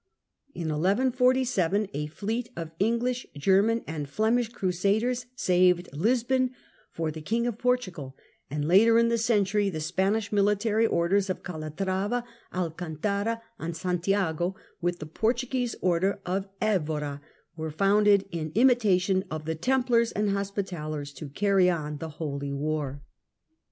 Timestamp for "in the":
8.97-9.19